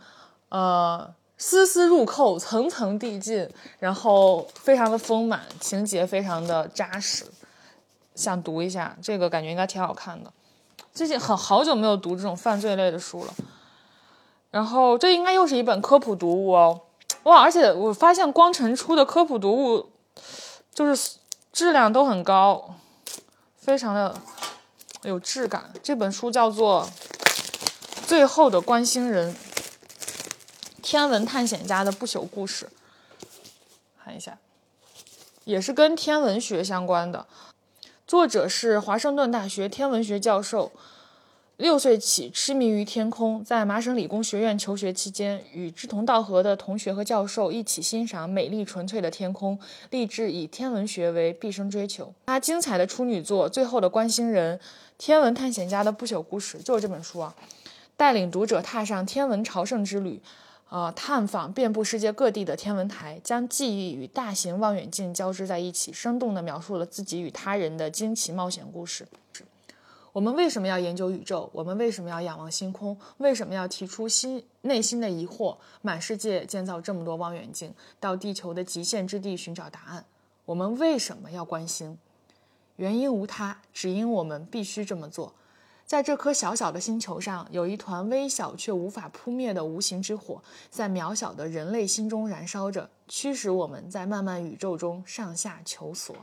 [0.50, 1.14] 呃。
[1.38, 7.24] 丝丝入扣，层层递进，然后非常的丰满，情节非常的扎实，
[8.14, 10.32] 想读一下这个，感觉应该挺好看的。
[10.94, 13.34] 最近很好久没有读这种犯罪类的书了。
[14.50, 16.80] 然后这应该又是一本科普读物哦，
[17.24, 17.42] 哇！
[17.42, 19.90] 而且我发现光晨出的科普读物
[20.72, 21.16] 就是
[21.52, 22.74] 质量都很高，
[23.56, 24.18] 非常的
[25.02, 25.70] 有质感。
[25.82, 26.88] 这本书叫做
[28.06, 29.34] 《最后的关心人》。
[30.86, 32.68] 天文探险家的不朽故事，
[34.04, 34.38] 看一下，
[35.42, 37.26] 也是跟天文学相关的。
[38.06, 40.70] 作者是华盛顿大学天文学教授，
[41.56, 49.58] 六岁起痴迷于天空，在麻省理工学院求学期间，与志同道合的同学和教授一起欣赏美丽纯粹的天空，
[49.90, 52.14] 立志以天文学为毕生追求。
[52.26, 54.56] 他精彩的处女作《最后的观星人》，
[54.96, 57.34] 天文探险家的不朽故事，就是这本书啊，
[57.96, 60.22] 带领读者踏上天文朝圣之旅。
[60.68, 69.06] 呃，探访遍布世界各地的天文台，将记忆与大型望远镜交织在一起，生动地描述了自己与他人的惊奇冒险故事。
[70.12, 71.48] 我们为什么要研究宇宙？
[71.52, 72.98] 我们为什么要仰望星空？
[73.18, 75.56] 为什么要提出心内心的疑惑？
[75.82, 80.04] 满世界建造这么多望远镜，到地球的极限之地寻找答案？
[80.46, 81.98] 我们为什么要关心？
[82.76, 85.34] 原因无他，只因我们必须这么做。
[85.86, 96.16] 在这颗小小的星球上，有一团微小却无法扑灭的无形之火，在渺小的人类心中燃烧着，驱使我们在漫漫宇宙中上下求索。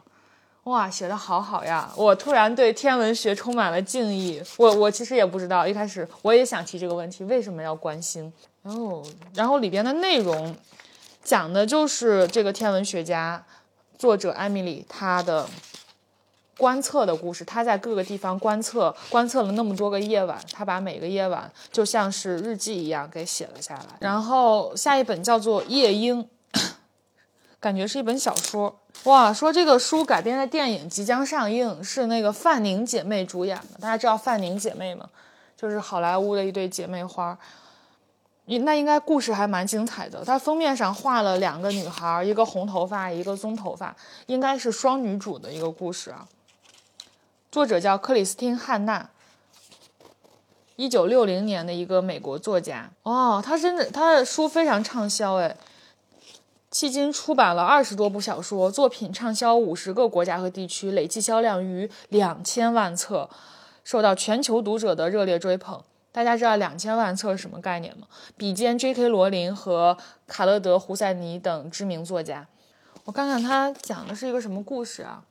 [0.66, 1.90] 哇，写的好好呀！
[1.96, 4.42] 我突然对天文学充满了敬意。
[4.58, 8.32] 我我其实也不知道，一开始我也想提这个问题：为什么要关心？
[8.64, 10.54] 然后，然后里边的内容
[11.24, 13.46] 讲的就是这个天文学家
[13.98, 15.48] 作者艾米丽她的。
[16.58, 23.98] 观测的故事，他在各个地方观测，观测了那么多个夜晚，他把每个夜晚就像是日记一样给写了下来。
[24.00, 26.24] 然后下一本叫做《夜莺》，
[27.60, 28.80] 感觉是一本小说。
[29.06, 33.80] 哇，说这个书改编的电影即将上映，是那个范宁姐妹主演的。
[33.80, 35.10] 大家知道范宁姐妹吗？
[35.58, 37.38] 就是好莱坞的一对姐妹花。
[38.46, 40.24] 那应该故事还蛮精彩的。
[40.24, 43.96] 它封面上画了两个女孩，一个红头发，一个棕头发，
[44.28, 46.28] 应该是双女主的一个故事啊。
[47.54, 49.12] 作者叫克里斯汀·汉娜，
[50.76, 55.56] 一九六零年的一个美国作家哦，他真的他的书非常畅销哎，
[56.72, 63.30] 迄今出版了二十多部小说，作品畅销五十个国家和地区，累计销量逾两千万册，
[63.84, 65.84] 受到全球读者的热烈追捧。
[66.12, 68.08] 大家知道两千万册是什么概念吗？
[68.36, 69.08] 比肩 J.K.
[69.10, 72.48] 罗琳和卡勒德·胡塞尼等知名作家。
[73.04, 75.24] 我看看他讲的是一个什么故事啊？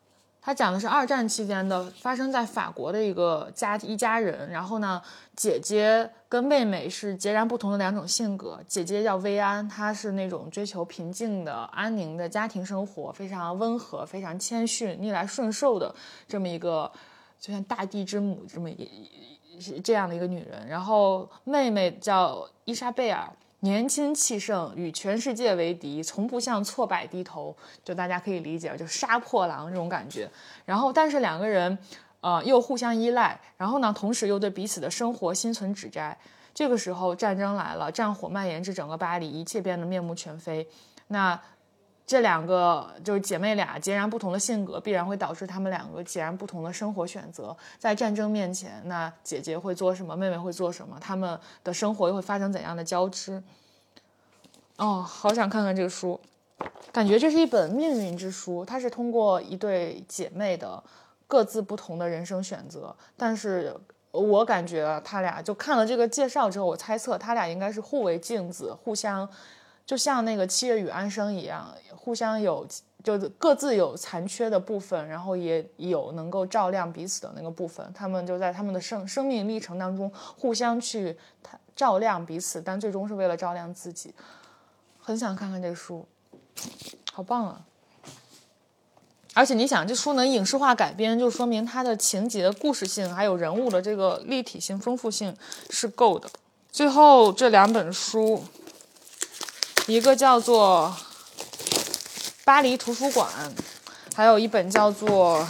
[0.45, 5.01] 他讲的是二战期间的发生在法国的一个家一家人，然后呢，
[5.37, 8.59] 姐姐跟妹妹是截然不同的两种性格。
[8.67, 15.95] 姐姐叫薇安，她是那种追求平静的、安宁的家庭生活，非常温和、非常谦逊、逆来顺受的
[16.27, 16.91] 这么一个，
[17.39, 20.67] 就像大地之母这么一这样的一个女人。
[20.67, 23.33] 然后妹妹叫伊莎贝尔。
[23.65, 30.29] 年轻气盛，与全世界为敌，从不向挫败低头，就大家可以理解，就杀破狼这种感觉。
[30.65, 31.79] 然后，但是两个人，
[32.21, 36.17] 呃，又互相依赖，然后呢，同时又对彼此的生活心存指摘。
[36.53, 40.67] 这个时候，战争来了，战火蔓延至整个巴黎，一切变得面目全非。
[41.07, 41.41] 那
[42.13, 47.57] 这两个就是姐妹俩截然不同的性格，必然会导致她们两个截然不同的生活选择。
[47.79, 53.43] 在战争面前，那姐姐会做什么，妹妹会做什么，她们的生活又会发生怎样的交织？
[54.77, 56.21] 哦，好想看看这个书，
[56.93, 58.63] 感觉这是一本命运之书。
[58.63, 60.85] 它是通过一对姐妹的
[61.27, 63.75] 各自不同的人生选择，但是
[64.11, 69.27] 我感觉她俩就看了这个介绍之后，我猜测她俩应该是互为镜子，互相。
[69.85, 72.67] 就像那个七月与安生一样，互相有，
[73.03, 77.85] 就各自有残缺的部分，然后也有能够照亮彼此的那个部分。
[77.93, 81.19] 他们就在他们的生生命历程当中互相去
[81.75, 84.15] 照亮彼此，但最终是为了照亮自己。
[85.01, 86.07] 很想看看这书，
[87.13, 87.61] 好棒啊！
[89.35, 95.37] 而且你想，这书能影视化改编，就说明它的情节、故事性还有人物的这个立体性、丰富性
[95.71, 96.31] 是够的。
[96.71, 98.45] 最后这两本书。
[99.89, 100.95] 一个叫做
[102.45, 103.29] 《巴黎图书馆》，
[104.15, 105.41] 还有一本叫做《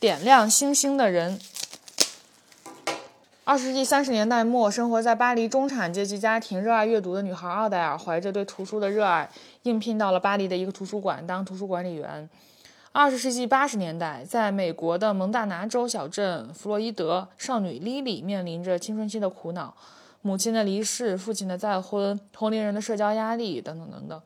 [0.00, 1.38] 点亮星星的人》。
[3.44, 9.28] 二十世纪三十年代末，生活在巴黎中产阶级家庭、热爱阅读的女孩奥黛尔，怀着对图书的热爱，
[9.64, 12.30] 应聘到了巴黎的一个图书馆当图书管理员。
[12.92, 19.74] 二十世纪八十年代，在美国的蒙大拿州小镇弗洛伊德，少女莉莉面临着青春期的苦恼。
[20.22, 24.22] 母亲的离世，父亲的再婚，同龄人的社交压力，等等等等。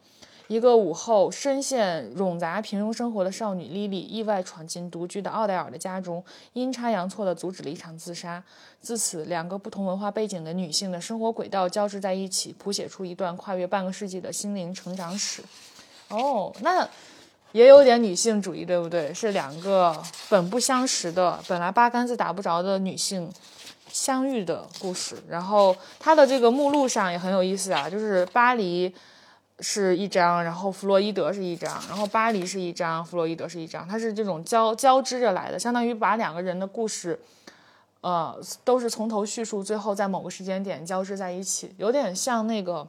[0.48, 6.22] 一个午后，深陷冗杂平庸生活的少女莉莉意外闯进独居的奥黛尔的家中，
[6.52, 8.40] 阴差阳错地阻止了一场自杀。
[8.80, 15.42] 自此，两个不同文化背景的女性的生活轨道交织在一起，谱写出一段跨越半个世纪的心灵成长史。
[16.10, 16.88] 哦，那
[17.50, 19.12] 也有点女性主义，对不对？
[19.12, 23.28] 是两个本不相识的，本来八竿子打不着的女性。
[23.96, 28.94] 相遇的故事，然后它的这个目录上也很有意思啊，就是巴黎
[29.60, 37.18] 是一张，然后弗洛伊德是一张，然后巴黎是一张，弗洛伊德是一张，它是这种交交织着来的，相当于把两个人的故事，
[38.02, 42.86] 呃，都是从头叙述，最后在某个时间点交织在一起，有点像那个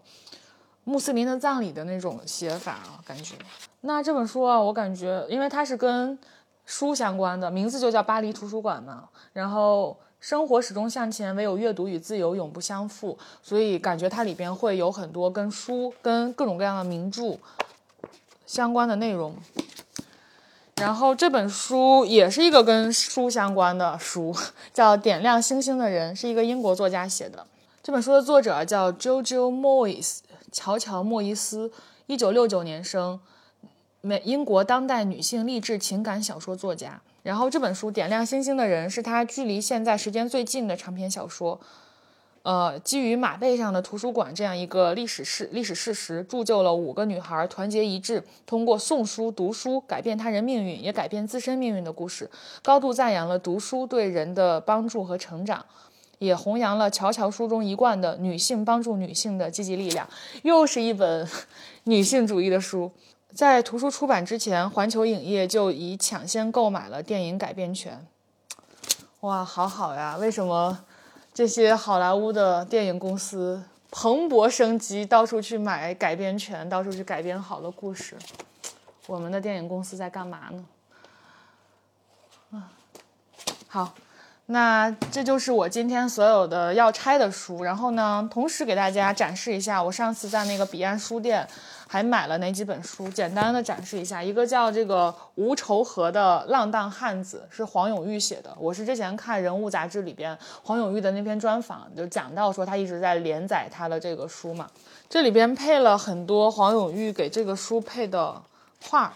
[0.84, 3.36] 穆斯林的葬礼的那种写法啊，感觉。
[3.80, 6.20] 那这本书啊，我感觉，因为它是跟
[6.66, 9.98] 书相关的，名字就叫巴黎图书馆嘛，然后。
[10.20, 13.18] 生活始终向前，唯有阅读与自由永不相负。
[13.42, 17.38] 所以感觉它里边会有很多跟书、跟各种各样的名著
[18.46, 19.36] 相关的内容。
[20.76, 24.36] 然后这本书也是一个跟书相关的书，
[24.72, 27.48] 叫《点亮星星的人》，是一个英国作家写的。
[27.82, 30.20] 这本书的作者叫 JoJo Moyes，
[30.52, 31.72] 乔乔·莫伊斯，
[32.06, 33.20] 一九六九年生，
[34.02, 37.02] 美英国当代女性励志情感小说作家。
[37.28, 41.60] 然后这本书《点亮星星的人》是他距离现在时间最近的长篇小说，
[42.44, 52.32] 呃，基于马背上的图书馆这样一个历史事历史事实，铸就了五个女孩团结一致，通过送书读书改变他人命运，也改变自身命运的故事，
[52.64, 55.66] 高度赞扬了读书对人的帮助和成长，
[56.20, 60.08] 也弘扬了乔乔书中一贯的女性帮助女性的积极力量。
[60.44, 61.28] 又是一本
[61.84, 62.90] 女性主义的书。
[63.38, 68.04] 在图书出版之前，环球影业就已抢先购买了电影改编权。
[69.20, 70.18] 哇，好好呀！
[70.20, 70.80] 为什么
[71.36, 73.62] 这些好莱坞的电影公司
[73.92, 78.16] 蓬勃生机，到处去买改编权，到处去改编好的故事？
[79.06, 80.66] 我们的电影公司在干嘛呢？
[82.54, 82.74] 啊，
[83.68, 83.94] 好，
[84.48, 87.64] 那这就是我今天所有的要拆的书。
[87.64, 91.48] 然后呢，同时给大家展示一下我上次在那个彼岸书店。
[91.90, 93.08] 还买了哪几本书？
[93.10, 98.54] 简单的展示一下，一个叫这个无仇河的浪荡汉子，是黄永玉写的。
[98.60, 104.70] 我是之前看人物杂志里边黄永玉的那篇专访，就讲到说他一直在连载他的这个书嘛。
[105.10, 108.42] 这里边配了很多黄永玉给这个书配的
[108.84, 109.14] 画，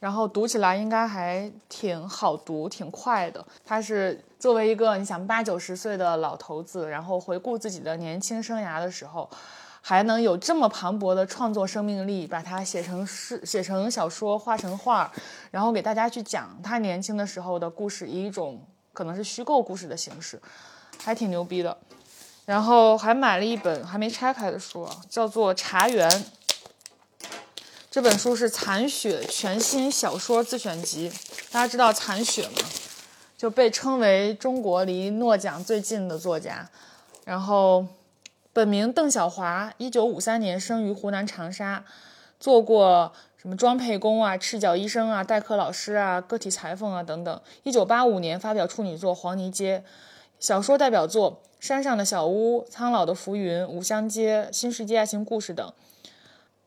[0.00, 3.44] 然后读起来应该还挺好读，挺快的。
[3.64, 9.28] 他是作为一个你想八九十岁的老头子，然后回顾自己的年轻生涯的时候。
[9.88, 15.08] 还能有这么磅礴的创作生命力，把它写成诗、写成小说、画成画，
[15.52, 18.60] 然后给大家去讲他年轻的时候的故事，以一种
[18.92, 20.42] 可能是虚构故事的形式，
[21.04, 21.78] 还挺牛逼的。
[22.46, 26.10] 然后还买了一本还没拆开的书，叫做《茶园》。
[27.88, 31.12] 这本书是残雪全新小说自选集。
[31.52, 32.58] 大家知道残雪吗？
[33.38, 36.68] 就被称为中国离诺奖最近的作家。
[37.24, 37.86] 然后。
[38.56, 41.84] 本名邓小华，一九五三年生于湖南长沙，
[42.40, 47.38] 做过什么装配工啊、赤脚医生啊、代课老师啊、个体裁缝啊等等。
[47.64, 49.84] 一九八五年发表处女作《黄泥街》，
[50.40, 55.70] 小说代表作《山上的小屋》《苍老的浮云》《五香街》《新世纪爱情故事》等。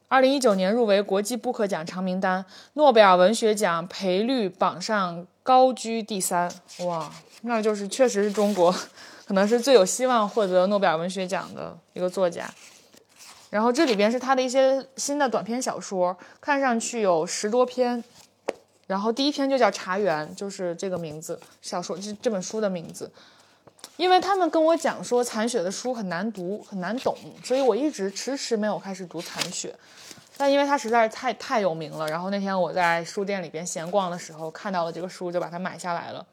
[0.09, 6.51] 二零一九年入围国际布克奖长名单，诺贝尔文学奖赔率榜上高居第三。
[6.85, 7.11] 哇，
[7.41, 8.71] 那就是确实是中国，
[9.29, 12.51] 可能是最有希望获得诺贝尔文学奖的一个作家。
[13.51, 18.03] 然后这里边是他的一些新的短篇小说，看上去有十多篇。
[18.87, 23.11] 然后第一篇就叫《茶园》，就是这个名字，小说这这本书的名字。
[23.97, 29.75] 因为他们跟我讲说残雪的书很难读，很难懂，所以我一直迟迟没有开始读残雪。
[30.37, 36.25] 但因为它实在是太太有名了，然后那天我在书店里边闲逛的时候看到了这个书，就把它买下来了。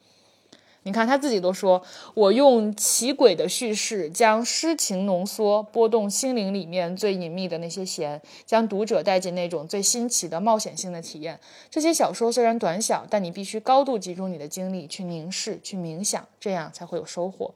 [0.87, 1.83] 你看他自己都说，
[2.15, 11.41] 我用奇诡的叙事将诗情浓缩，拨动心灵里面最隐秘的那些弦，将读者带进那种最新奇的冒险性的体验。
[11.69, 17.53] 这些小说虽然短小，但你必须高度集中你的精力去凝视、去冥想，这样才会有收获。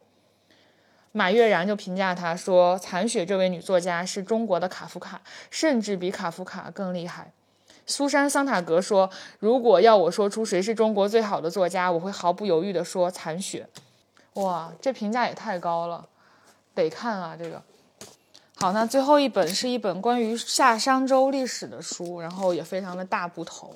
[1.13, 5.23] 马悦然就评价他说：“残雪这位女作家是中国的卡夫卡，
[5.53, 7.33] 甚至比卡夫卡更厉害。”
[7.91, 9.11] 苏珊·桑塔格说
[9.41, 13.69] ：“如果要我说出谁是中国最好的作家，我会毫不犹豫地说残雪。”
[14.35, 16.07] 哇，这评价也太高了，
[16.73, 17.37] 得看啊！
[17.37, 17.61] 这个
[18.55, 23.75] 好，那最后一本是一本关于夏商周历史的书，然后也非常的大部头。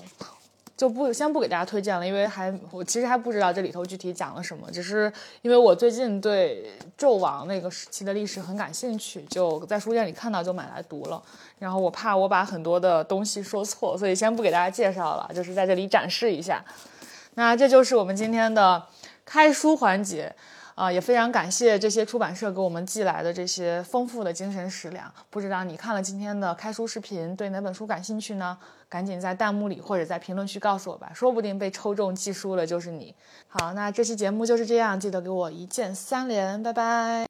[0.77, 5.11] 就不先不给大家推荐了，因为还我其实还不知道这里头具体讲了什么，只是
[5.43, 11.23] 因为我最近对纣王那个时期的历史很感兴趣，就在书店里看到就买来读了。
[11.65, 16.63] 然后我怕我把很多的东西说错，所以先不给大家介绍了，就是在这里展示一下。
[17.37, 18.87] 那这就是我们今天的
[19.25, 20.35] 开书环节。
[20.75, 25.09] 啊，也非常感谢这些出版社给我们寄来的这些丰富的精神食粮。
[25.31, 28.59] 不知道你看了今天的开书视频，对哪本书感兴趣呢？
[28.89, 33.15] 赶紧在弹幕里或者在评论区告诉我吧，说不定被抽中寄书了就是你。
[33.47, 37.23] 好，那这期节目就是这样，记得给我一键三连，拜拜。